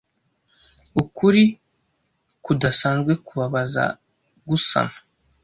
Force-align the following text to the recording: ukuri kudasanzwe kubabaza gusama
ukuri 1.01 1.43
kudasanzwe 2.43 3.11
kubabaza 3.25 3.83
gusama 4.47 4.95